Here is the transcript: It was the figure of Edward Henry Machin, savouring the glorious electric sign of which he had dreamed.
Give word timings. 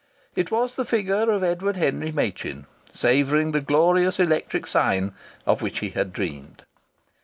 It 0.35 0.49
was 0.49 0.75
the 0.77 0.83
figure 0.83 1.29
of 1.29 1.43
Edward 1.43 1.75
Henry 1.75 2.11
Machin, 2.11 2.65
savouring 2.91 3.51
the 3.51 3.61
glorious 3.61 4.19
electric 4.19 4.65
sign 4.65 5.13
of 5.45 5.61
which 5.61 5.77
he 5.77 5.91
had 5.91 6.11
dreamed. 6.11 6.63